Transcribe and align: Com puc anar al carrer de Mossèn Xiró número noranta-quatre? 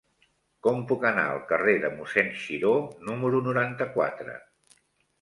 Com 0.67 0.79
puc 0.91 1.05
anar 1.09 1.25
al 1.33 1.43
carrer 1.51 1.77
de 1.85 1.93
Mossèn 1.99 2.33
Xiró 2.47 2.75
número 3.13 3.45
noranta-quatre? 3.53 4.39